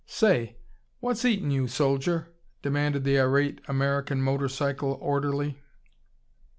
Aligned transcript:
"Say, 0.07 0.57
what's 0.99 1.23
eatin' 1.25 1.51
you, 1.51 1.67
soldier?" 1.67 2.33
demanded 2.63 3.03
the 3.03 3.19
irate 3.19 3.61
American 3.67 4.19
motor 4.19 4.49
cycle 4.49 4.97
orderly. 4.99 5.61